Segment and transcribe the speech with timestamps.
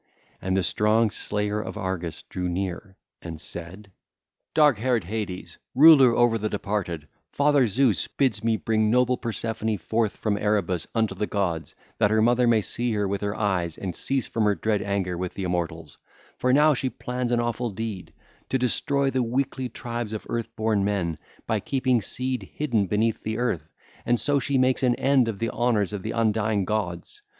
[0.41, 3.91] And the strong Slayer of Argus drew near and said:
[4.57, 4.73] (ll.
[4.73, 9.15] 347 356) 'Dark haired Hades, ruler over the departed, father Zeus bids me bring noble
[9.15, 13.35] Persephone forth from Erebus unto the gods, that her mother may see her with her
[13.35, 15.99] eyes and cease from her dread anger with the immortals;
[16.39, 18.11] for now she plans an awful deed,
[18.49, 23.69] to destroy the weakly tribes of earthborn men by keeping seed hidden beneath the earth,
[24.03, 27.21] and so she makes an end of the honours of the undying gods.